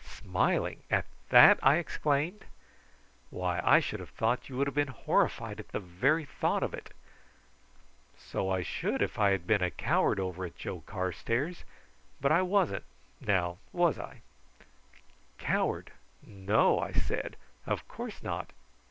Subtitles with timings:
[0.00, 2.46] "Smiling at that!" I exclaimed.
[3.28, 6.72] "Why, I should have thought you would have been horrified at the very thought of
[6.72, 6.94] it."
[8.16, 11.64] "So I should if I had been a coward over it, Joe Carstairs;
[12.18, 12.84] but I wasn't
[13.20, 14.22] now was I?"
[15.36, 15.92] "Coward!
[16.22, 18.54] No," I said, "of course not.